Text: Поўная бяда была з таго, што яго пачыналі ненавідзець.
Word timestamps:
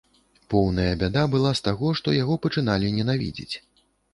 Поўная 0.53 0.93
бяда 1.03 1.25
была 1.35 1.51
з 1.59 1.63
таго, 1.67 1.93
што 2.01 2.17
яго 2.21 2.41
пачыналі 2.47 2.93
ненавідзець. 2.99 3.53